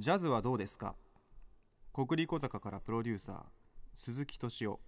[0.00, 0.94] ジャズはどうですか？
[1.92, 3.36] 国立小坂からプロデューサー
[3.96, 4.78] 鈴木敏夫。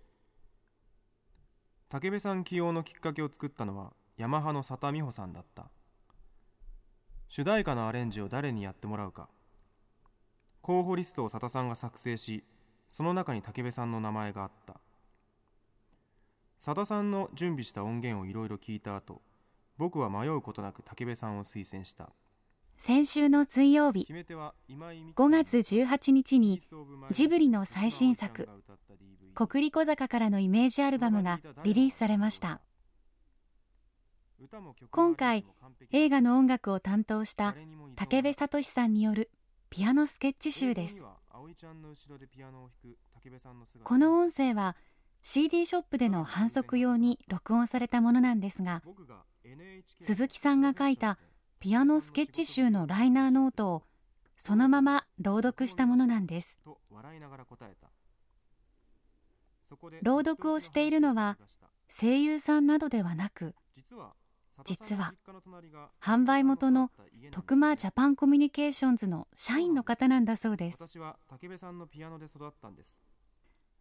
[1.89, 5.67] 武部さん起用のきっかけを作ったのはヤマハの佐田美穂さんだった。
[7.27, 9.29] 主題歌のアレンジを誰にやってもらうか。
[10.63, 12.45] 候補リストを佐田さんが作成し
[12.89, 14.75] その中に武部さんの名前があった。
[16.65, 19.23] 佐田さんの準備した音源をいろいろ聞いた後
[19.77, 22.11] 僕は迷うことなく武部さんを推薦した。
[22.83, 26.63] 先週の水曜日5月18日に
[27.11, 28.49] ジブリの最新作
[29.37, 32.63] 「国立小坂からのイメージアルバム」がリリースされました。
[34.91, 35.45] 今回
[35.91, 37.55] 映画の音楽を担当した
[37.97, 39.31] 武部聡さんによる
[39.69, 41.05] ピアノスケッチ集です。
[43.85, 44.75] この音声は
[45.23, 48.83] CD ショップでの反則用に録音されたものなんですが
[50.01, 51.19] 鈴木さんが書いた
[51.61, 53.83] ピアノスケッチ集のライナーノートを
[54.39, 56.59] そのまま朗読したものなんです。
[60.03, 61.37] 朗読をしているのは
[61.87, 63.55] 声優さんなどではなく
[64.65, 65.13] 実は
[66.01, 66.91] 販売元の
[67.31, 70.83] 徳間ジャパンコミュニケーションズの社員の方なんだそうです。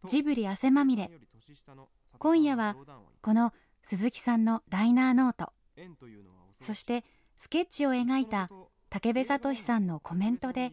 [0.06, 1.10] ジブリ汗まみれ。
[2.18, 2.76] 今夜は
[3.22, 5.50] この鈴木さんのライナーノート。
[6.60, 7.04] そして
[7.42, 8.50] スケッチを描いた
[8.90, 10.72] 武部聡さんのコメントで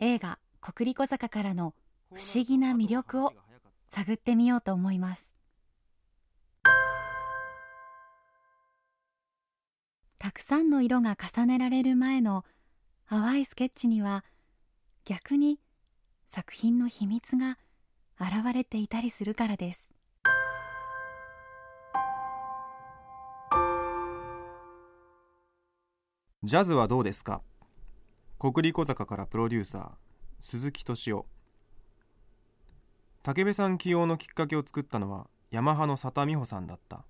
[0.00, 1.74] 映画「国立小坂」からの
[2.12, 3.32] 不思議な魅力を
[3.88, 5.32] 探ってみようと思います。
[10.18, 12.44] たくさんの色が重ねられる前の
[13.08, 14.26] 淡いスケッチには
[15.06, 15.58] 逆に
[16.26, 17.56] 作品の秘密が
[18.20, 19.91] 現れていたりするからです。
[26.44, 27.40] ジャズはどうですか？
[28.40, 29.90] 国立小坂からプロデューサー
[30.40, 31.24] 鈴木敏夫。
[33.22, 37.04] 武部さん起用のきっかけを作ったのはヤマハの佐田美穂さんだった。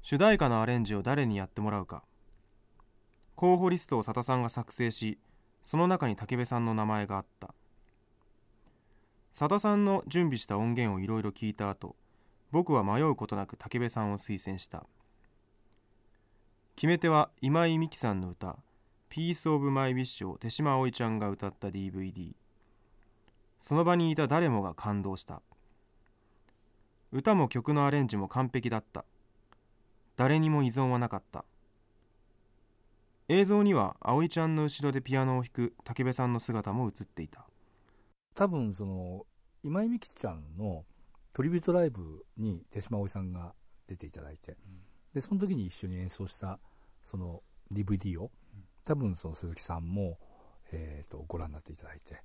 [0.00, 2.04] 主題歌のアレンジを誰にやってもらうか。
[3.34, 5.18] 候補リストを佐田さんが作成し
[5.64, 7.52] その中に武部さんの名前があった。
[9.36, 11.96] 佐田さんの準備した音源をいろいろ聞いた後
[12.52, 14.86] 僕は迷うことなく武部さんを推薦した。
[16.74, 18.58] 決め手は今井美樹さんの歌
[19.08, 22.34] 「ピース・オブ・マイ・ウィッシュ」を手島葵ちゃんが歌った DVD
[23.62, 25.40] その場にいた誰もが感動した。
[27.12, 29.04] 歌も曲のアレンジも完璧だった。
[30.16, 31.44] 誰にも依存はなかった。
[33.28, 37.46] 映像には葵ちゃんの後ろでピアノを弾く武部さんの姿も映っていた。
[38.34, 39.26] 多分その
[39.62, 40.84] 今井美樹ちゃんの
[41.32, 43.54] トリビュートライブに手島葵さんが
[43.86, 46.58] 出ていただいて、うんでその時に一緒に演奏した
[47.04, 47.42] その
[47.72, 48.30] DVD を
[48.84, 50.18] 多分その鈴木さんも、
[50.72, 52.22] えーと、ご覧になっていただいて。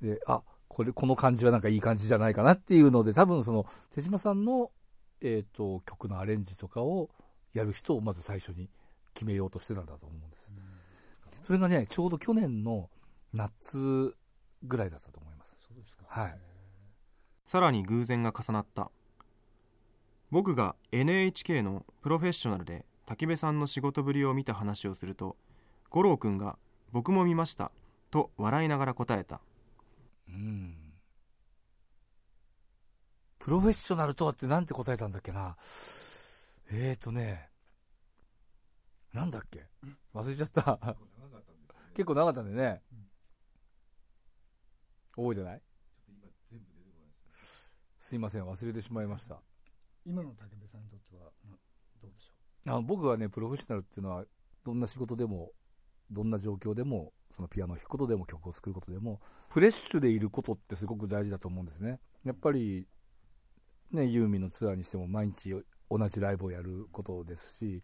[0.00, 4.72] であこれこの感じはなんかいい感じじゃないかなっていうので多分その手島さんの、
[5.20, 7.10] えーと、曲のアレンジとかを
[7.52, 8.68] やる人をまず最初に
[9.14, 10.52] 決めようとしてたんだと思うんです、
[11.42, 12.90] それがねちょうど去年の
[13.32, 14.16] 夏
[14.64, 15.56] ぐらいだったと思います。
[16.08, 16.38] はい。
[17.44, 18.90] さらに偶然が重なった
[20.34, 25.36] 僕が NHK のプロフェッショナルで武部さんの仕事ぶりを見た話をすると
[25.90, 26.58] 五郎君が
[26.90, 27.70] 「僕も見ました」
[28.10, 29.40] と笑いながら答えた。
[30.28, 30.92] うん。
[33.38, 35.56] プロフェッショナルとはって何て答えたんだっけな。
[36.72, 37.48] えーとね
[39.12, 39.68] なんだっけ？
[40.14, 40.96] 忘れちゃった。
[41.94, 42.82] 結構長かったんでね、
[45.14, 45.62] 覚えてない？
[48.00, 49.40] すいません忘れてしまいました
[50.06, 51.30] 今の武部さんにとっては
[52.02, 52.32] どうでしょ
[52.72, 52.76] う？
[52.76, 54.24] あ僕はねプロフェッショナルっていうのは
[54.64, 55.50] どんな仕事でも
[56.10, 61.98] どんな状況でもそのピアノを弾くことでも曲を作ることでもフレッシュでいることってすごく大事だと思うんですね。
[62.24, 62.86] やっぱり
[63.90, 65.54] ねユーミンのツアーにしても毎日
[65.90, 67.82] 同じライブをやることですし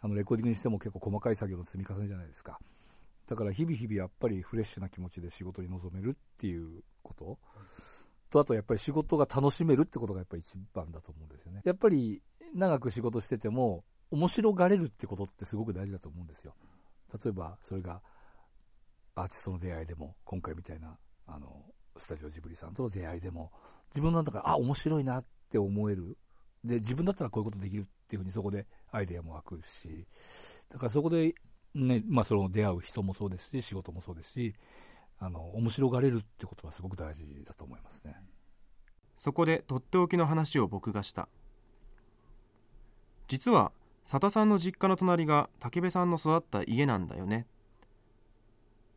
[0.00, 2.58] あのレコーディングにしても結構細かい作業の積み重ねじゃないですか。
[3.28, 7.38] だから日々日々やっぱりフレッシュな気持ちで仕事に臨めるっていうこと、
[8.32, 11.60] と、あとやっぱり仕事が楽しめるってことがやっぱり一番だと思うんですよね。
[11.64, 12.22] やっぱり
[12.54, 16.54] 長く仕事してても、面白がれるってことってすごく大事だと思うんですよ。
[17.12, 18.02] 例えば、それが
[19.14, 21.62] アーティストの出会いでも、今回みたいな、あの、
[21.98, 23.52] スタジオジブリさんとの出会いでも、
[23.90, 26.16] 自分の中で、あ、面白いなって思える。
[26.64, 30.06] で、自分だったらこういうことできるっていうふうにそこでアイデアも湧くし、
[30.70, 31.34] だからそこで、
[31.74, 34.54] ね、まあその出会う人もそうですし、仕事もそうですし、
[35.24, 38.16] あの面白がれるってことはすごく大事だと思いますね。
[39.16, 41.28] そこでとっておきの話を僕がした。
[43.28, 43.70] 実は
[44.04, 47.46] 佐田さんの実家の隣が武部さんの育った家なんだよね。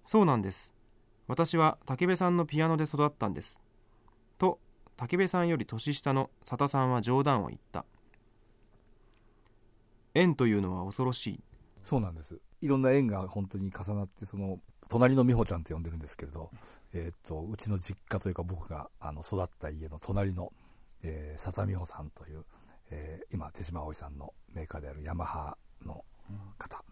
[0.04, 0.74] そうなんです。
[1.28, 3.64] 私は武部さんのピアノで育ったんです。
[4.40, 4.58] と
[4.98, 7.86] 武部さんより年下の佐田さんは冗談を言った。
[10.16, 11.44] 縁というのは恐ろしい。
[11.84, 12.40] そうなんです。
[12.62, 16.50] いろんな縁が本当に重なってその隣の美穂ちゃんって呼んでるんですけれど、
[16.94, 20.52] えーと、うちの実家というか僕があの育った家の隣の、
[21.04, 22.44] えー、佐田美穂さんという、
[22.92, 26.04] えー、今手島葵さんのメーカーであるヤマハの
[26.58, 26.84] 方、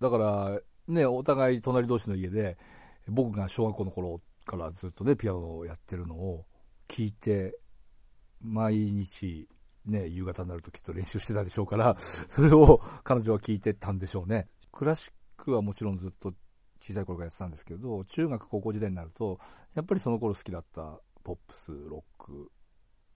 [0.00, 2.56] だからねお互い隣同士の家で
[3.08, 6.44] 僕が小学校の頃からずっとねピアノをやってるのを
[6.88, 7.56] 聞いて
[8.42, 9.48] 毎日
[9.86, 14.48] ね夕方になるときっと練習してたでしょうからそれを彼女は聞いてたんでしょうね。
[14.72, 16.34] クラシックはもちろんずっと
[16.80, 19.38] 小さい頃からやってたんですけど中学高校時代になると
[19.74, 22.50] やっぱりその頃好きだったポップスロック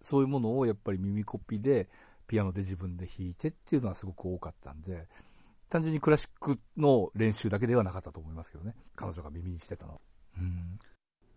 [0.02, 1.88] そういうものをやっぱり耳コピで
[2.26, 5.08] ピアノで自分で弾いてっていうのはすごく多かったんで
[5.70, 8.74] 単純にクラシックの練習だけではなかったと思いますけどね。
[8.96, 10.00] 彼女が耳にしてたの
[10.36, 10.80] うん。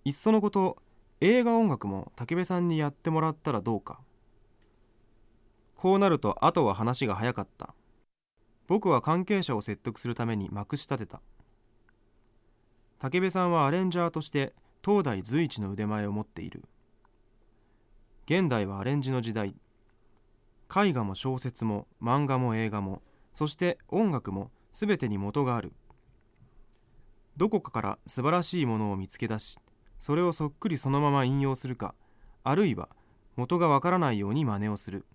[0.05, 0.77] いっそのこと
[1.21, 3.99] 映画音楽も武部さんにやってもらったらどうか。
[5.75, 7.75] こうなるとあとは話が早かった。
[8.67, 11.21] 僕は関係者を説得するためにまくし立てた。
[13.03, 16.63] 武部さんはアレンジャーとして当代随一の腕前を持っている。
[18.25, 19.55] 現代はアレンジの時代。
[20.73, 23.01] 絵画も小説も漫画も映画も
[23.33, 25.73] そして音楽も全てに元がある。
[27.35, 29.57] どこかから素晴らしいものを見つけ出し
[29.99, 31.95] それをそっくりそのまま引用するか
[32.43, 32.89] あるいは
[33.35, 35.05] 元がわからないように真似をする。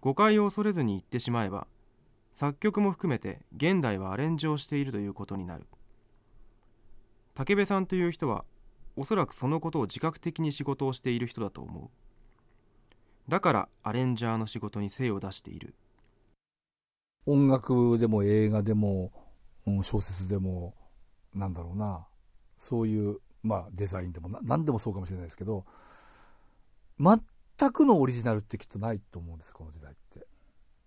[0.00, 1.68] 誤解を恐れずに言ってしまえば
[2.32, 5.64] 作曲も含めて現代はアレンジをしているということになる。
[7.38, 8.44] 武部さんという人は
[8.96, 13.30] おそらくそのことを自覚的に仕事をしている人だと思う。
[13.30, 15.76] だからアレンジャーの仕事に精を出している。
[17.26, 19.12] 音楽でも映画でも
[19.82, 20.74] 小説でも
[21.32, 22.08] なんだろうな。
[22.56, 25.64] そういうまあデザインでも何でもそうかもしれないですけど
[26.98, 27.20] 全
[27.72, 30.26] くのオリジナルってきっとないと思うんですこの時代って。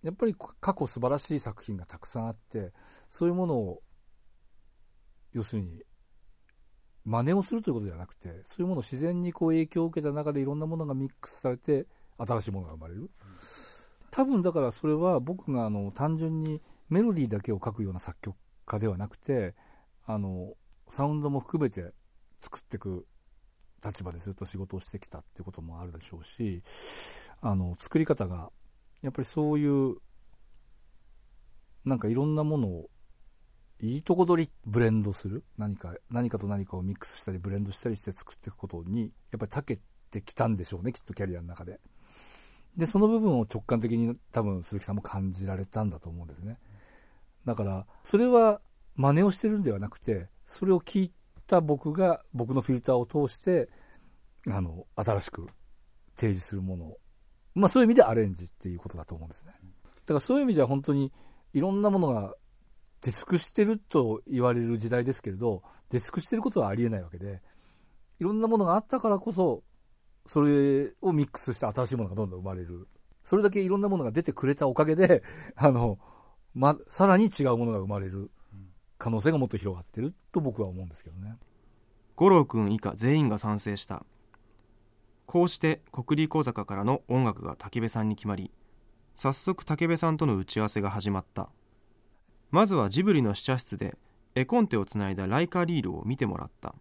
[0.02, 2.74] やっぱり過去素晴らしい作品がたくさんあって
[3.08, 3.82] そういうものを
[5.32, 5.82] 要するに
[7.04, 11.86] 真似をするということではなくてそういうものを自然にこう影響を受けた中でいろんなものがミックスされて
[12.18, 13.10] 新しいものが生まれる、
[14.10, 19.54] 多分だからそれは僕があの単純にメロディーだけを書くような作曲家ではなくて
[20.06, 20.52] あの
[20.90, 21.92] サウンドも含めて
[22.38, 23.06] 作っていく
[23.84, 26.62] 立場でずっと仕事をしてきたっていうこともあるでしょうし
[27.40, 28.50] あの作り方が
[29.00, 29.96] やっぱりそういう
[31.84, 32.90] なんかいろんなものを
[33.82, 35.42] いいとこ取りブレンドする？
[35.58, 39.80] 何か何かと何かをミックスしたりブレンドしたりして作っていくことにやっぱり長け
[40.10, 41.80] てきたんでしょうねきっとキャリアの中で。
[42.76, 46.58] でその部分を直感的に多分鈴木さんも感じられたんだと思うんですね。
[47.44, 48.60] だからそれは
[48.94, 51.12] 真似をしてるんではなくてそれを聞い
[51.48, 53.68] た僕が僕のフィルターを通して
[54.48, 55.48] あの新しく
[56.14, 56.98] 提示するものを。
[57.56, 59.52] まあそういう意味でアレンジっていうことだと思うんですね。
[60.02, 61.12] だからそういう意味では本当に
[61.52, 62.34] いろんなものが
[63.02, 67.42] 出尽くしてると言われる時代ですけれど出尽くしてることはありえないわけで
[68.18, 69.62] いろんなものがあったからこそ
[70.26, 72.88] それをミックスして新しいものがどんどん生まれる。
[73.24, 75.22] それだけいろんなものが出てくれたおかげで
[75.56, 75.98] あの、
[76.54, 78.30] ま、さらに違うものが生まれる。
[78.98, 81.36] 可能性がもっと広がってると僕は思うんですけどね。
[82.14, 84.06] 五郎君以下全員が賛成した。
[85.26, 88.52] こうして国立講坂からの音楽が武部さんに決まり
[89.16, 91.50] 早速武部さんとの打ち合わせが始まった。
[92.52, 93.96] まずはジブリの試写室で
[94.34, 96.74] 絵コンテをつないだライカリールを見てもらった。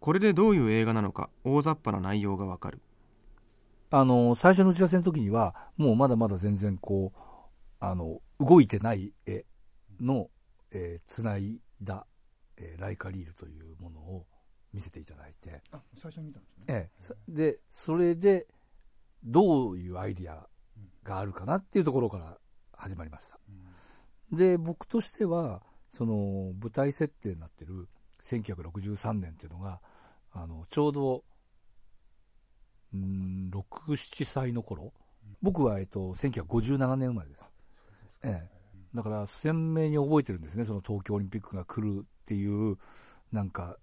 [0.00, 2.82] これでどういう映画なのか大雑把な内容がわかる。
[3.92, 7.18] あの最初の打ち合わせの時にはもうまだまだ全然こう
[7.78, 9.44] あの動いてない絵
[10.00, 10.28] の、
[10.72, 12.04] えー、つないだ、
[12.56, 14.26] えー、ライカリールというものを
[14.72, 15.62] 見せていただいて。
[15.70, 18.48] あ最初に見たんですね、ええ、でそれで
[19.22, 20.48] どういうアイディア
[21.04, 22.36] があるかなっていうところから
[22.72, 23.73] 始まりました、うん
[24.34, 27.88] で僕としてはその舞台設定になってる
[28.22, 29.80] 1963年っていうのが
[30.32, 31.24] あのちょうど
[32.94, 34.92] 67歳の頃。
[35.42, 37.44] 僕は、えっと、1957年生まれです、
[38.22, 38.48] ええ、
[38.94, 42.76] だから鮮明に覚えてるんですねその東京オリンピックが来るっていう
[43.32, 43.76] なんか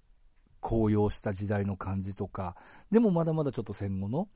[0.60, 2.56] 高揚した時代の感じとか。
[2.92, 4.28] でもまだまだちょっと戦後の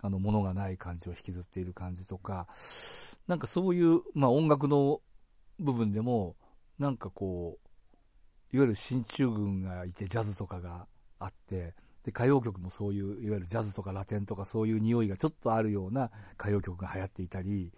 [0.00, 2.46] あのものがない感じを引きずっている感じとか。
[3.26, 5.00] なんかそういう、まあ、音楽の
[5.62, 6.36] 部分でも
[6.78, 7.58] なんかこ
[8.52, 10.86] ういわゆる進駐軍がいてジャズとかが
[11.18, 17.72] あってで歌謡曲もそういういわゆるジャズとかラテンとかそういう匂いがちょっとあるような歌謡曲が流行っていたり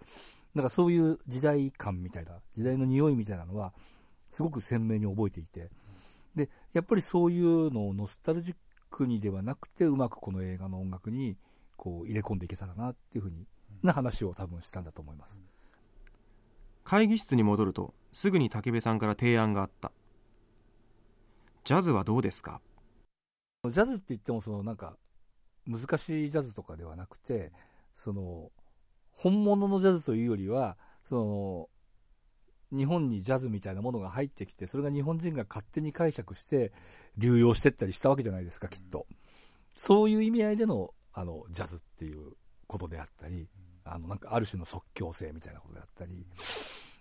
[0.55, 3.73] だかそういう時代感みたいな時代の匂いみたいなのは
[4.29, 5.69] すごく鮮明に覚えていて
[6.35, 8.55] で、やっぱりそういうのをノスタルジッ
[8.91, 11.37] クにではなくて、うまくこの映画の音楽に
[11.77, 13.47] こう入れ込んでいけたらなっていうふうに
[13.81, 15.39] な話を多分したんだと思います。
[16.85, 19.91] 会議室に戻るとすぐに武部さんから提案があった。
[21.63, 22.61] ジャズはどうですか？
[23.67, 24.95] ジャズって言ってもそのなんか
[25.65, 27.51] 難しいジャズとかではなくて
[27.95, 28.51] その
[29.11, 31.15] 本物のジャズというよりはそ
[32.71, 36.71] の日本にジャズみたいなものが入ってきてそれが日本人が勝手に解釈して
[37.17, 39.07] 流用してったりしたわけじゃないですかきっと。
[39.75, 42.33] そういう意味合いでのあのジャズっていう
[42.67, 43.47] ことであったり
[43.85, 46.27] あのなんかある種の即興性みたいなことであったり。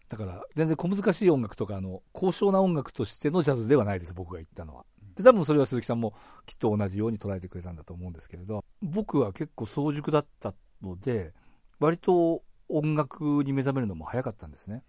[0.08, 4.84] だから全然小難しい音楽とかあの高尚な音楽としてのジャズではないです僕が言ったのは。
[5.16, 11.32] で多分それは鈴木さんもきっと同じように捉えてくれたんだと思うんですけれど僕は結構早熟だったので
[11.78, 14.82] 割と音楽に目覚めるのも早かったんですね、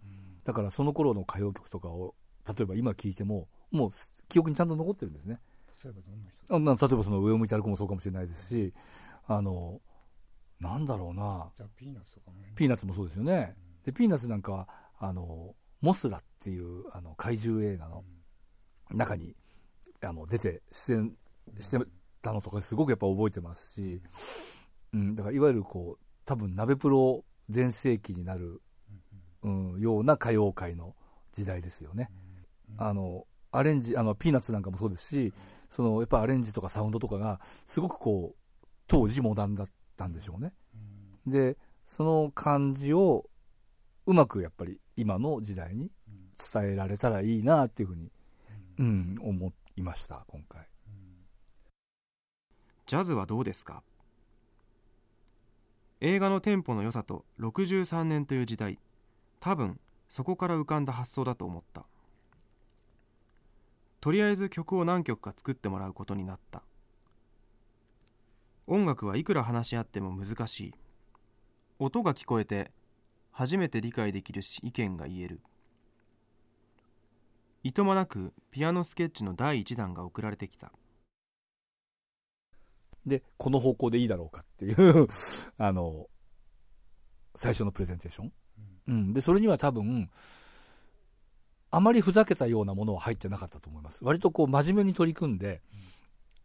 [0.44, 2.16] だからその頃の歌謡曲とかを
[2.48, 3.92] 例えば今聴いてももう
[4.30, 5.40] 記憶にちゃんと残ってるんですね。
[5.84, 8.74] 例えばどんな人例えばその上を向いて歩くもそうかもしれないですし
[9.28, 9.82] あの
[10.60, 11.52] なんだろうな。
[11.56, 12.54] じゃあピーナッツとかもね。
[12.56, 18.04] ピーナッツもそうですよね、でピーナッツなんかはあのモスラっていうあの怪獣映画の
[18.92, 19.36] 中に
[20.02, 21.14] あの出て出演
[21.60, 21.80] して
[22.22, 24.02] たのとかすごくやっぱ覚えてますし、
[24.94, 28.62] うん、だからいわゆるこう多分鍋プロ全盛期になる、
[29.44, 30.96] うん、ような歌謡界の
[31.32, 32.10] 時代ですよね。
[32.78, 35.34] あのアレンジあのピーナッツなんかもそうですし
[35.70, 40.54] そのやっぱアレンジとかサウンドとかがすごくこう当時モダンだったんでしょうね。
[41.28, 43.30] でその感じを
[44.06, 45.92] うまくやっぱり今の時代に
[46.54, 48.12] 伝えられたらいいなっていうふうに、
[48.80, 50.68] うん、思いました今回。
[52.88, 53.84] ジャズはどうですか？
[56.02, 58.80] 映画のテンポの良さと63年という時代。
[59.40, 61.86] 多分そこから浮かんだ発想だと思った。
[64.02, 66.62] とりあえず曲を何曲か作ってもらうことになった。
[68.68, 70.74] 音楽はいくら話し合っても難しい。
[71.80, 72.72] 音が聞こえて
[73.38, 75.42] 初めて理解できるし意見が言える。
[77.64, 80.72] いとまなくピアノスケッチの第1弾が送られてきた。
[83.06, 85.08] でこの方向でいいだろうかっていう
[85.60, 86.08] あの
[87.36, 88.34] 最初のプレゼンテーション、
[88.88, 90.10] うん、でそれには多分
[91.72, 94.02] あまりふざけたようなものは入ってなかったと思います。
[94.06, 95.62] 割とこう真面目に取り組んで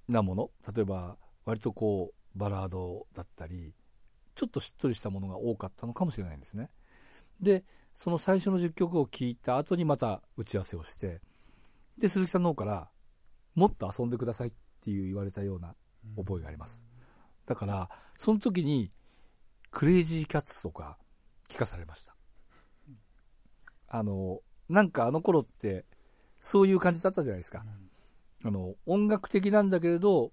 [0.09, 0.50] なもの。
[0.75, 3.76] 例えば割とこうバラードだったり
[4.35, 6.68] ちょっとしっとりしたものが多かったのかもしれないんですね
[7.40, 11.20] でその最初の10曲を聴いた後にまた打ち合わせをして
[11.99, 12.88] で鈴木さんの方から
[13.54, 15.75] もっと遊んでくださいっていう言われたような
[16.16, 16.82] 覚えがあります。
[17.47, 18.90] だからその時に
[19.70, 20.97] クレイジーキャッツとか
[21.49, 22.14] 聞かされました。
[23.88, 25.85] あのなんかあの頃って
[26.38, 27.64] そういう感じだったじゃないですか、
[28.44, 30.32] あの音楽的なんだけれど、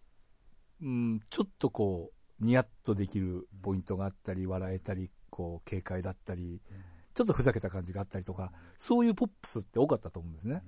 [0.81, 6.61] うん、ちょっとこうニヤッとできるポイントがあったり笑えたりこう軽快だったり、
[7.17, 10.61] ちょっとふざけた感じがあったりとかそういうポップスって多かったと思うんですね、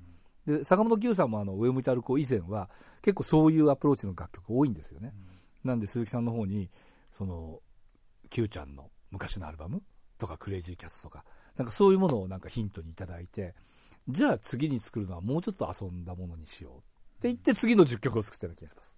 [0.47, 2.71] で坂本九さんもあの上向いて歩こう以前は
[3.03, 5.13] 結構そういうアプローチの楽曲多いんですよね、
[5.63, 6.71] なんで鈴木さんの方に
[7.11, 7.59] その
[8.31, 9.83] Q ちゃんの昔のアルバム
[10.17, 11.23] とかクレイジーキャッツとか
[11.55, 13.53] なんかそういうものをなんかヒントにいただいて
[14.07, 16.81] じゃあ次に作るのはもうちょっと遊んだものにしようっ
[17.21, 18.97] て言って次の10曲を作ったような気がします。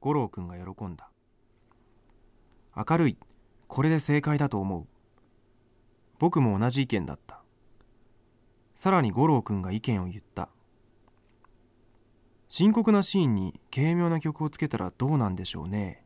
[0.00, 1.10] 五郎くんが喜んだ。
[2.76, 3.18] 明るい。
[3.68, 4.93] これで正解だと思う。
[6.18, 7.42] 僕も同じ意見だった。
[8.74, 10.48] さらに五郎くんが意見を言った。
[12.48, 16.04] 深刻なシーンに軽妙な曲をつけたらどうなんでしょうね。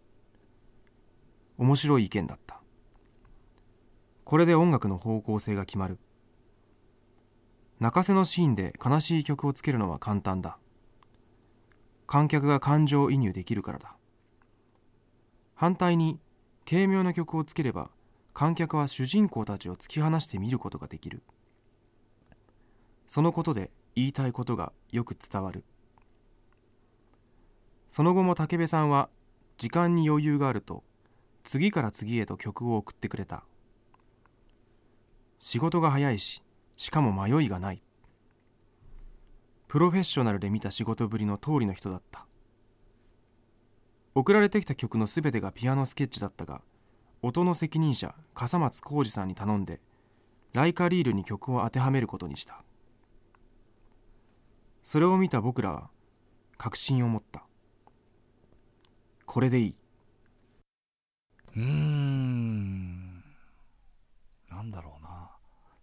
[1.59, 2.61] 面白い意見だった。
[4.25, 5.99] これで音楽の方向性が決まる。
[7.81, 10.59] 泣かせのシーンで悲しい曲をつけるのは簡単だ。
[12.07, 13.97] 観客が感情移入できるからだ。
[15.55, 16.19] 反対に
[16.69, 17.91] 軽妙な曲をつければ
[18.39, 21.25] 観客は主人公たちを突き放して見ることができる。
[23.09, 25.65] そのことで言いたいことがよく伝わる。
[27.91, 29.09] その後も武部さんは
[29.57, 30.85] 時間に余裕があると
[31.43, 33.43] 次から次へと曲を送ってくれた。
[35.41, 36.45] 仕事が早いし
[36.77, 37.83] しかも迷いがない。
[39.67, 42.29] プロフェッショナルで見た仕事ぶりの通りの人だった。
[44.15, 46.63] 送られてきた曲のすべてがピアノスケッチだったが
[47.23, 49.81] 音の責任者笠松浩二さんに頼んで
[50.53, 52.63] ライカリールに曲を当てはめることにした。
[54.83, 55.91] それを見た僕らは
[56.57, 57.45] 確信を持った。
[59.27, 59.75] これでいい。
[61.57, 63.23] うん。
[64.51, 65.31] なんだろうな。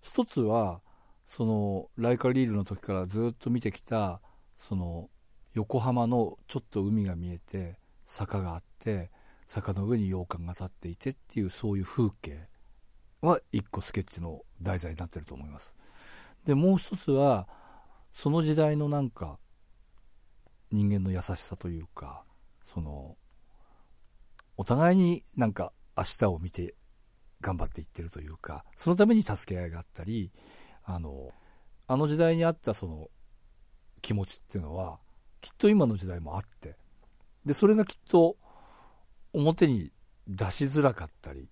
[0.02, 0.82] 一つは
[1.28, 4.22] そのライカリールの時からずっと見てきた
[4.58, 5.10] その
[5.54, 9.12] 横浜のちょっと海が見えて坂があって
[9.46, 12.48] 坂の上に洋館が立っていてっていうそういう風景
[13.22, 15.74] は一個スケッチの題材になってると思います。
[16.46, 17.48] でもう一つは
[18.14, 19.38] その時代のなんか
[20.72, 22.24] 人間の優しさというか
[22.74, 23.18] その
[24.58, 26.76] お互いになんか明日を見て
[27.42, 30.32] 頑張っていってるというかそのために助け合いがあったり
[30.84, 31.32] あの
[31.88, 33.10] あの時代にあったその
[34.02, 35.00] 気持ちっていうのは
[35.42, 36.76] きっと今の時代もあって
[37.46, 38.38] でそれがきっと
[39.40, 39.92] 表に
[40.28, 41.50] 出しづらかったり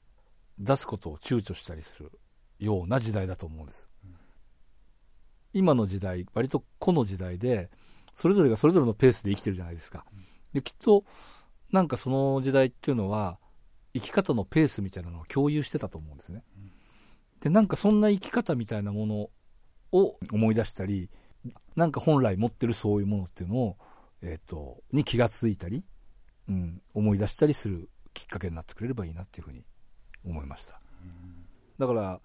[0.59, 2.11] 出すことを躊躇したりする
[2.59, 4.15] ような時代だと思うんです、うん、
[5.53, 7.69] 今の時代割と個の時代で
[8.15, 11.03] それぞれがそれぞれのペースで生きてるじゃないですか、うん、できっと
[11.71, 13.37] なんかその時代っていうのは
[13.93, 16.71] 生き方のペースみたいなのを共有してたと思うんですね、うん、
[17.41, 19.29] でなんかそんな生き方みたいなもの
[19.91, 21.09] を思い出したり
[21.75, 23.77] なんか本来持ってるそういうものっていうのを、
[24.21, 25.83] えっ、ー、とに気がついたり、
[26.49, 29.63] うん、思い出したりするきっかけになってくれればいいなっていうふうに
[30.25, 31.45] 思いました、うん、
[31.77, 32.21] だから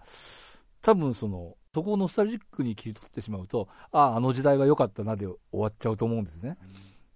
[0.83, 6.57] 多分そのそこをノスタルジックに切り取ってしまうとあああの時代は良かったなで終わっちゃうと思うんですね、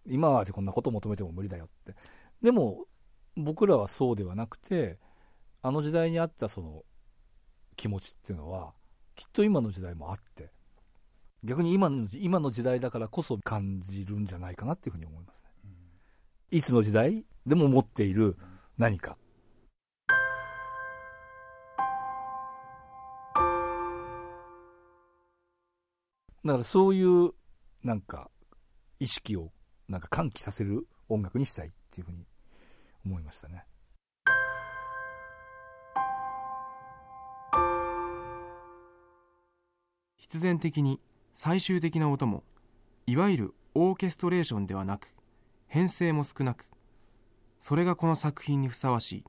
[0.06, 1.94] うん、今はこんなこと求めても無理だよって。
[2.42, 2.86] でも
[3.36, 4.98] 僕らはそうではなくて
[5.62, 6.82] あの時代にあったその
[7.76, 8.72] 気持ちっていうのは
[9.14, 10.50] きっと今の時代もあって
[11.44, 15.41] 逆に今の今の時代だからこそ感じるんじゃないかなっていうふうに思います
[16.52, 18.36] いつの時代でも持っている
[18.76, 19.16] 何か、
[26.44, 27.30] だからそういう
[27.82, 28.30] なんか
[29.00, 29.50] 意識を
[29.88, 32.26] なんか喚起させる音楽にしたいっていうふうに
[33.06, 33.64] 思いましたね。
[40.18, 41.00] 必然的に
[41.32, 42.44] 最終的な音も
[43.06, 45.14] いわゆるオーケストレーションではなく
[45.72, 46.66] 編成も少なく
[47.62, 49.24] それがこの作品にふさわしい。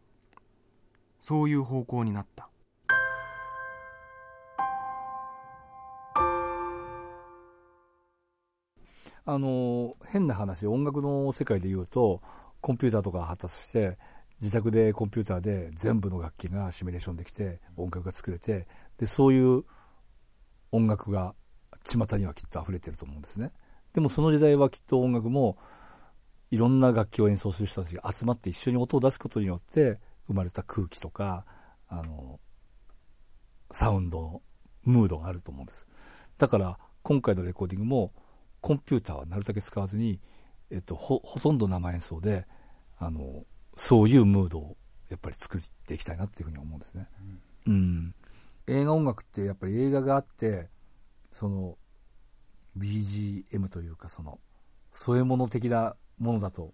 [1.21, 2.49] そういう方向になった。
[9.23, 12.21] あの変な話音楽の世界でいうと
[12.59, 13.97] コンピューターとか発達して
[14.41, 19.63] 自宅でコンピューターで全部の楽器がシミュレーションできて音楽が作れてでそういう
[20.73, 21.35] 音楽が
[21.85, 23.53] 巷にはきっと溢れてると思うんですね。
[23.93, 25.57] でもその時代はきっと音楽も
[26.53, 31.45] いろんな楽器を演奏する人たちが集まって一緒に音を出すことによって生まれた空気とか
[31.87, 32.39] あの
[33.71, 34.41] サウンドの
[34.83, 35.87] ムードがあると思うんです。
[36.37, 38.13] だから今回のレコーディングも
[38.61, 40.19] コンピューターはなるだけ使わずに、
[40.69, 42.45] えっと、ほほとんど生演奏で
[42.99, 44.77] あのそういうムードを
[45.09, 47.07] やっぱり作っていきたいなっていうふうに思うんですね、
[47.65, 48.15] うん、
[48.67, 50.69] 映画音楽ってやっぱり映画があって
[51.31, 51.77] その
[52.77, 54.39] BGM というかその
[54.91, 56.73] 添え物的なものだと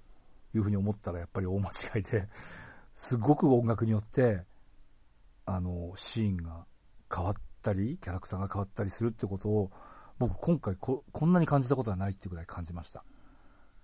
[0.54, 2.28] いうふうに思ったらやっぱり大間違いで
[2.94, 4.46] すごく音楽によって
[5.46, 6.66] あのシーンが
[7.14, 9.72] 変わったりキャラクターが変わったりするってことを
[10.18, 13.04] 僕今回ここんなに感じたことはないってぐらい感じました。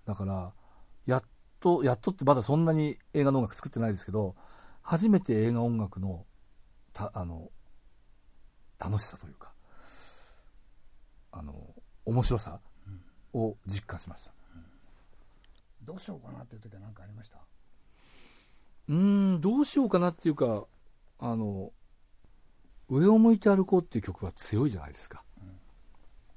[0.04, 0.52] だから
[1.06, 1.22] やっ
[1.60, 4.36] とやっとってまだそんなに映画の音楽作ってないですけど
[4.82, 6.26] 初めて映画音楽の
[6.92, 7.50] たあの
[8.78, 9.52] 楽しさというか
[11.32, 12.60] あの面白さ
[13.34, 14.32] を実感しました、
[15.86, 17.38] どうしようかなっていう時は何かありました？
[18.88, 20.66] うんどうしようかなっていうか
[21.18, 21.72] あの
[22.90, 25.58] 「上を向いて歩こう」っていう曲は強いじゃないですか、うん、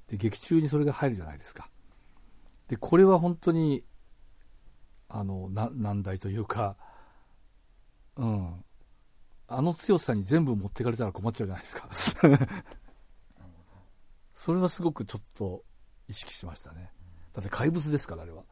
[0.08, 1.70] で劇中にそれが入るじゃないですか。
[2.68, 3.84] でこれは本当に
[5.10, 6.78] あのな難題というか
[8.16, 8.64] うん。
[9.52, 11.90] あの強さに全部持ってかれたら困っちゃうじゃないですか。
[14.32, 15.66] それはすごくちょっと
[16.08, 16.92] 意識しましたね。
[17.34, 18.44] だって怪物ですからあれは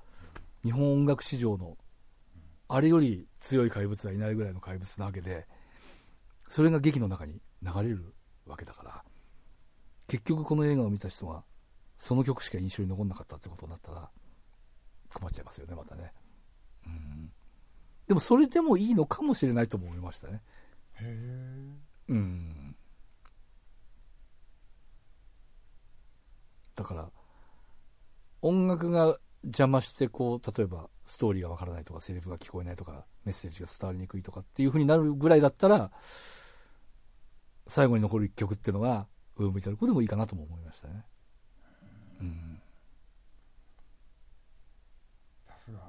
[0.63, 1.77] 日本音楽史上の
[2.67, 5.47] あれより強い怪物はいないぐらいの怪物なわけで
[6.47, 8.13] それが劇の中に流れる
[8.45, 9.03] わけだから
[10.07, 11.43] 結局この映画を見た人が
[11.97, 14.09] その曲しか印象に残んなかったってことになったら
[15.13, 16.11] 困っちゃいますよねまたね。
[16.85, 17.31] うん。
[18.07, 20.41] でもそれでもいいのかもしれないとも思いましたね。
[20.95, 21.77] へえ。
[22.09, 22.75] うん。
[26.75, 27.09] だから
[28.41, 29.17] 音楽が
[29.47, 35.91] 邪魔してこう例えばストーリーがわからないとかセリフが聞こえないとかメッセージが伝わりにくいとかっていう風になるぐらいだったら
[37.65, 39.07] 最後に残る一曲っていうのが
[39.37, 41.03] 上を向いてる子でもいいかなとも思いましたね。
[42.19, 42.61] うん、
[45.45, 45.79] さすが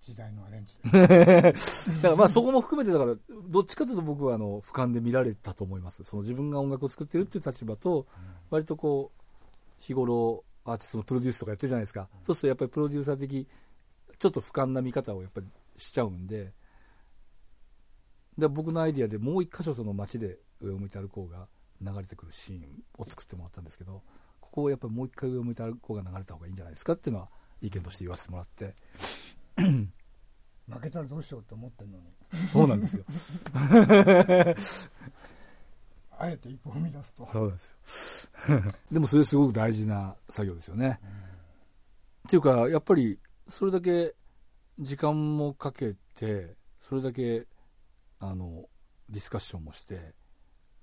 [0.00, 3.14] 時代のアレンジ だからまあそこも含めてだから
[3.48, 6.02] どっちかというと僕はあの俯瞰で見られたと思います。
[6.04, 8.06] その自分が音楽を作ってるっていう立場と
[8.48, 9.22] 割とこう
[9.78, 13.46] 日頃アーティストのプロデュースとかやってるじゃないですか、そうするとやっぱりプロデューサー的
[14.18, 15.46] ちょっと俯瞰な見方をやっぱり
[15.76, 16.52] しちゃうんで。
[18.38, 21.46] で僕のアイディアでもう一箇所その街で上を向いて歩こうが
[21.82, 24.02] 流れてくるシーンを作ってもらったんですけど
[24.40, 27.28] ここをやっぱりもう一回上を向いて歩こうが流れた方がいいんじゃないですかっていうのは
[27.60, 28.74] 意見として言わせてもらって。
[29.56, 32.04] 負けたらどうしようって思ってんのに。
[32.50, 33.04] そうなんですよ
[36.20, 37.26] あえて一歩踏み出すと。
[37.32, 38.62] そうですよ。
[38.92, 41.00] でもそれすごく大事な作業ですよね、
[42.26, 44.14] っていうかやっぱりそれだけ
[44.78, 47.46] 時間もかけてそれだけ
[48.18, 48.68] あの
[49.08, 50.14] ディスカッションもして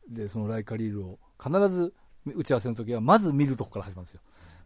[0.10, 1.94] でそのライカリールを必ず
[2.26, 4.22] 打ち合わせの時はまず見るとこから始まるんですよ。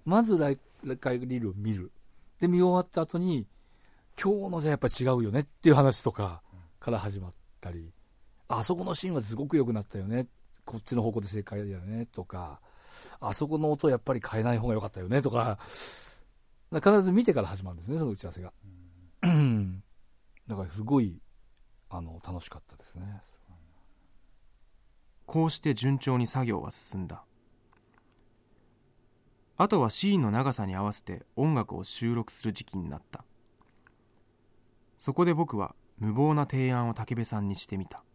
[0.06, 0.58] まずライ
[0.98, 1.92] カリールを見る。
[2.40, 3.46] で見終わった後に
[4.22, 6.42] 今日のじゃやっぱ違うよねっていう話とか
[6.80, 7.92] から始まったり
[8.48, 10.28] あそこのシーンはすごく良くなったよね
[10.72, 12.62] こっちの方向で正解だよねとか
[13.20, 15.60] あそこの音やっぱり変えない方が良かったよねとか
[16.74, 18.54] 必ず見てから始まるんですねその打ち合わせが、
[20.48, 21.20] だからすごい
[21.90, 23.22] あの楽しかったですね。
[25.26, 27.26] こうして順調に作業は進んだ。
[29.58, 33.26] あとはシーンの長さに合わせて音楽を収録する時期になった。
[34.98, 38.06] そこで僕は無謀な提案を武部さんにしてみた。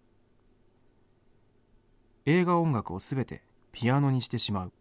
[2.28, 4.72] 映画音楽をすべてピアノにしてしまう。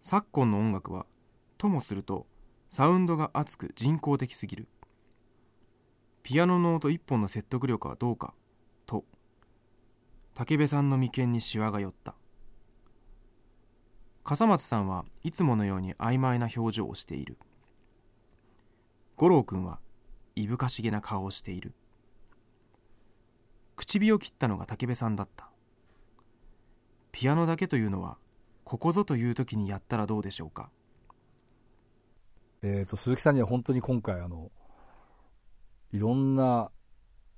[0.00, 1.04] 昨今の音楽は
[1.58, 2.26] ともすると
[2.70, 4.66] サウンドが熱く人工的すぎる。
[6.22, 8.32] ピアノの音一本の説得力はどうか
[8.86, 9.04] と
[10.34, 12.14] 武部さんの眉間にしわが寄った。
[14.24, 17.36] 笠松さんはいつものように曖昧な表情をしている。
[19.16, 19.80] 五郎君は
[20.34, 21.74] いぶかしげな顔をしている。
[23.76, 25.50] 口火を切ったのが武部さんだった。
[27.12, 28.18] ピアノだけというのは
[28.64, 30.70] ここぞという時にやったらどうでしょうか？
[32.62, 34.50] えーと、鈴木さんには本当に今回あの
[35.92, 36.70] いろんな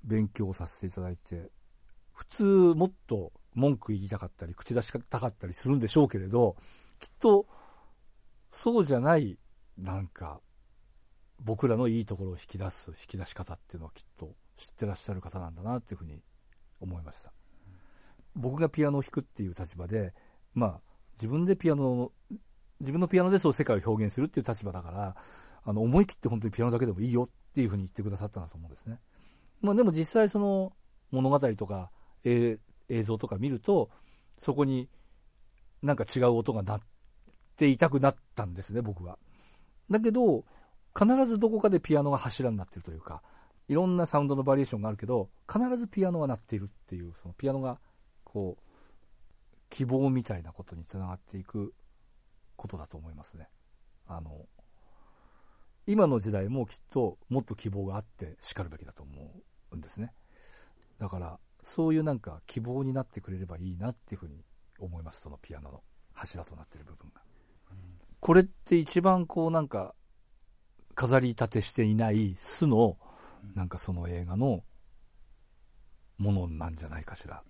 [0.05, 1.51] 勉強をさせていただいて
[2.13, 6.57] 普通もっと文句言いたかったり口出したかったりするんでしょうけれど
[6.99, 7.47] きっと
[8.51, 9.39] そうじゃない
[9.79, 10.41] なんか
[11.39, 16.21] 僕らのいいところを引き出す引き出し方っていうのはきっと知ってらっしゃる方なんだなっていうふうに
[16.81, 17.33] 思いました。
[18.35, 20.15] 僕がピアノを弾くっていう立場で
[20.55, 20.81] まあ
[21.15, 22.13] 自分でピアノを
[22.81, 25.17] 自分のピアノでそう世界を表現するっていう立場だから
[25.65, 28.99] あの思い切って本当にピアノだけでもいいよっていうふうに言ってくださったんだと思うんですね。
[29.61, 30.73] まあ、でも実際その
[31.13, 31.91] 物語とか、
[32.25, 33.91] え映像とか見ると
[34.37, 34.89] そこに
[35.83, 36.81] なんか違う音が鳴っ
[37.57, 39.19] ていたくなったんですね僕は。
[39.91, 40.45] だけど
[40.99, 43.23] 必ずどこかでピアノが柱になってるというか
[43.69, 47.79] いろんなサウンドのバリエーションがあるけど必ずピアノは鳴っているっていうそのピアノが
[48.33, 48.63] こう
[49.69, 51.75] 希望みたいなことにつながっていく
[52.57, 53.49] ことだと思いますね。
[54.07, 54.47] あの
[55.87, 59.13] 今の時代もきっともっと希望があってしかるべきだと思
[59.73, 60.15] うんですね。
[60.99, 64.45] だからそういうなんか希望になってくれればいいなっていうふうに
[64.79, 65.83] 思いますそのピアノの
[66.15, 67.21] 柱となってる部分が。
[68.21, 69.95] これって一番こうなんか
[70.95, 72.97] 飾り立てしていない巣の
[73.55, 74.63] なんかその映画の
[76.19, 77.43] ものなんじゃないかしら。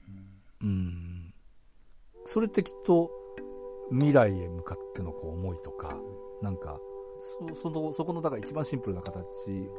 [0.63, 1.33] うん。
[2.25, 3.11] それってきっと
[3.91, 5.99] 未来へ向かってのこう思いとか
[6.41, 6.81] なんか
[7.55, 9.25] そそのそこのだから一番シンプルな形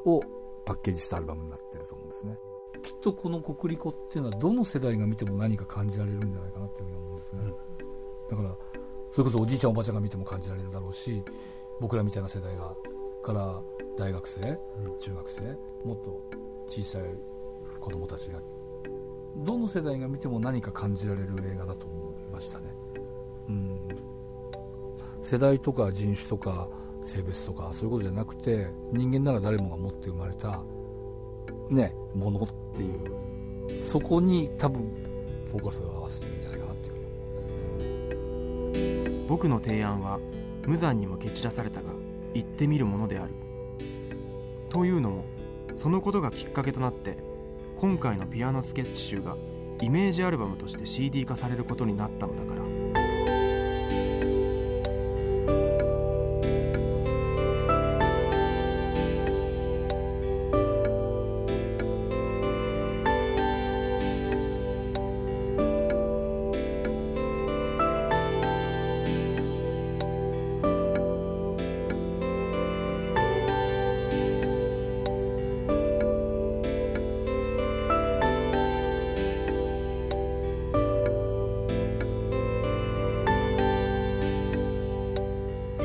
[0.06, 0.22] を
[0.66, 2.38] パッケージしたアルバムになってると思うんですね。
[2.82, 8.58] きっとこの「コクリコ」っていうのはどの世代が見ても何か感じられるんじゃないかなっていうふうに思うんですね、うん、だから
[9.12, 11.24] それこそおじいちゃんおばあちゃんが見ても感じられるだろうし
[11.80, 12.76] 僕らみたいな世代が
[13.24, 13.62] から
[13.98, 15.42] 大学生、うん、中学生
[15.86, 16.22] もっと
[16.68, 17.04] 小さい
[17.80, 18.40] 子供たちが
[19.38, 22.66] どの世代が見ても何か感じられる映画だと思いましたね。
[23.50, 23.80] うん。
[25.22, 26.68] 世代とか人種とか
[27.02, 30.62] 性別とかそういうことじゃなくて人間なら誰もが持って生まれた
[31.70, 32.90] ねものってい
[33.78, 34.82] うそこに多分
[35.48, 39.26] フォーカスを合わせてるんじゃないかなっていうふうに思うんですね。
[39.28, 40.20] 僕の提案は
[40.68, 41.90] 無残にも蹴散らされたが
[42.34, 43.34] 言ってみるものである。
[44.70, 45.26] というのも
[45.76, 47.18] そのことがきっかけとなって
[47.84, 49.36] 今回のピアノスケッチ集が
[49.82, 52.83] イメージアルバムとして CD 化されることになったのだから。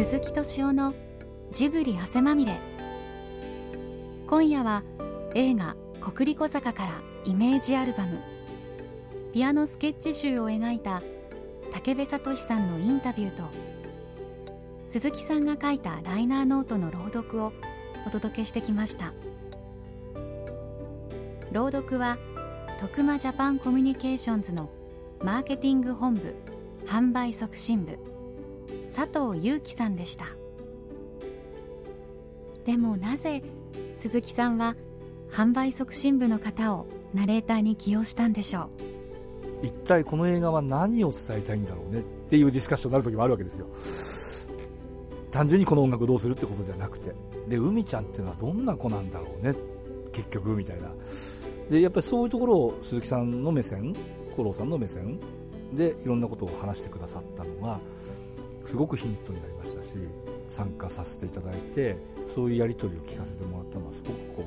[0.09, 0.95] 鈴木敏夫の
[1.53, 2.59] ジブリ汗まみれ。
[4.27, 4.83] 今夜は
[5.35, 6.93] 映画「国立小坂」から
[7.27, 8.19] イメージアルバム。
[9.35, 11.03] ピアノスケッチ集を描いた
[11.75, 13.43] 武部聡さんのインタビューと
[14.89, 17.53] 鈴木さんが書いたライナーノートの朗読を
[18.07, 19.13] お届けしてきました。
[21.53, 22.17] 朗読は
[22.81, 24.71] 徳間ジャパンコミュニケーションズの
[25.23, 26.35] マーケティング本部
[26.87, 28.08] 販売促進部。
[28.89, 30.27] 佐藤祐樹さんでした。
[32.65, 33.43] でもなぜ
[33.97, 34.77] 鈴木さんは
[35.31, 38.69] 販売促進部の方をナレーターに起用したんでしょう。
[39.63, 43.67] 一体この映画は何を伝えたいんだろうねっていうディスカッションになる時もあるわけですよ。
[45.31, 47.15] 単純にこの音楽どうするってことじゃなくて。
[47.49, 49.55] で海ちゃんっていうのはどんな子なんだろうね
[50.13, 50.91] 結局みたいな。
[51.71, 53.95] でやっぱりそういうところを鈴木さんの目線
[54.37, 55.19] 五郎さんの目線
[55.73, 57.81] でいろんなことを話してくださったのが
[58.69, 59.89] すごくヒントになりましたし
[60.51, 61.97] 参加させていただいて
[62.35, 64.45] そういうやり取りを聞かせてもらったのはすごくこ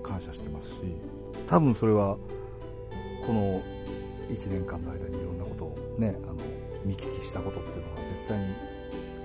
[0.00, 0.74] う感謝してますし
[1.46, 2.16] 多分それは
[3.26, 3.60] この
[4.30, 6.36] 1年間の間にいろんなことをねあの
[6.86, 8.54] 見聞きしたことっていうのは絶対に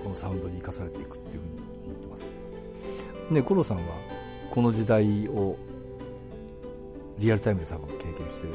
[0.02, 2.26] このサウンドに生かされていくっていうふうに思ってます。
[3.32, 3.82] で五郎さんは
[4.50, 5.56] この時代を
[7.18, 8.48] リアルタイムで多分経験して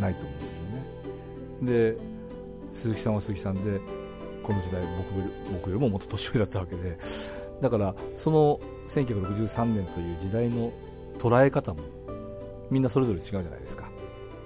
[0.00, 0.44] ないと思うんで
[1.62, 1.94] すよね。
[1.94, 1.96] で
[2.72, 3.80] 鈴木さんは鈴木さんで
[4.42, 6.98] この時代僕僕よりももっと年上だったわけで。
[7.60, 10.72] だからその1963年という時代の
[11.18, 11.80] 捉え方も
[12.70, 13.88] みんなそれぞれ違うじゃないですか。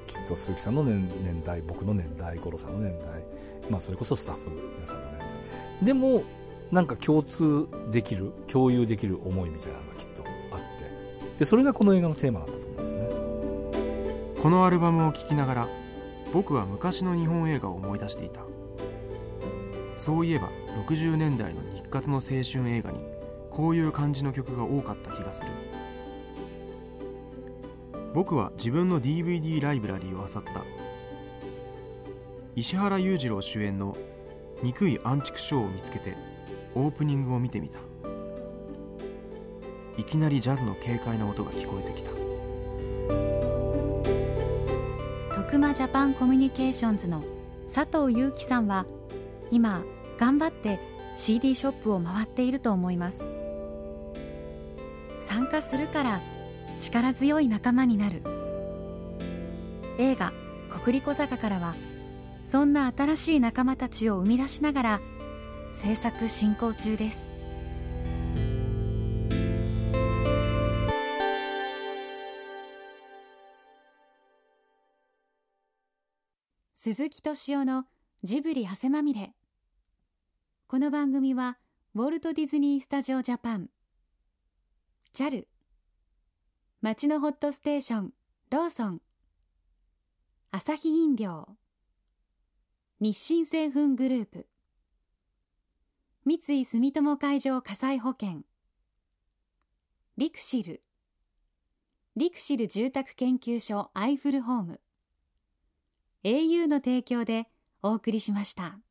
[0.07, 3.25] きっと鈴木さんの年年代僕の年代五郎さんの年代
[3.71, 5.27] まあそれこそスタッフ皆さんの年代。
[5.87, 6.23] でも
[6.71, 11.39] なんか共通できる共有できる思いみたいなのがきっとあって。
[11.39, 14.43] でそれがこの映画のテーマなんだと思うんですね。
[14.43, 15.69] このアルバムを聴きながら
[16.33, 18.41] 僕は昔の日本映画を思い出していた。
[19.97, 20.51] そういえば
[20.87, 23.01] 60年代の日活の青春映画に
[23.51, 25.51] こういう感じの曲が多かった気がする。
[28.15, 30.65] 僕は自分の DVD ライブラリーを漁った。
[32.55, 33.97] 石原裕次郎主演の
[34.63, 36.15] 「憎いアンチクショー」を見つけて
[36.75, 37.79] オープニングを見てみた。
[39.99, 42.11] いきなりジャズの軽快な音が聞こえてきた。
[45.35, 47.23] 徳間ジャパンコミュニケーションズの
[47.73, 48.87] 佐藤祐樹さんは
[49.51, 49.85] 今
[50.19, 50.81] 頑張って
[51.17, 53.31] CD ショップを回っていると思います。
[55.21, 56.21] 参加するから
[56.79, 58.23] 力強い仲間になる。
[59.99, 60.33] 映画
[60.71, 61.75] 「国立小坂」からは
[62.45, 65.01] そんな新しい仲間たちを生み出しながら
[65.73, 67.31] 制作進行中です。
[76.75, 77.85] 鈴木敏夫の
[78.27, 79.35] ジブリ汗まみれ。
[80.67, 81.59] この番組は
[81.95, 83.69] ウォルト・ディズニー・スタジオ・ジャパン。
[85.15, 85.47] JAL
[86.81, 88.11] 町のホットステーション
[88.51, 89.01] ローソン。
[90.51, 91.51] アサヒ飲料。
[92.99, 94.49] 日清製粉グループ。
[96.25, 98.41] 三井住友海上火災保険。
[100.19, 100.83] リクシル。
[102.17, 104.81] リクシル住宅研究所アイフルホーム。
[106.25, 107.47] au の提供で
[107.91, 108.86] お送りしました。